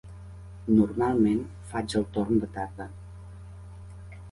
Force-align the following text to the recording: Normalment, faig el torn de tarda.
Normalment, 0.77 1.43
faig 1.75 1.97
el 2.01 2.07
torn 2.17 2.41
de 2.45 2.51
tarda. 2.59 2.91